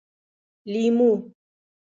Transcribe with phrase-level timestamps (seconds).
[0.71, 1.11] 🍋 لېمو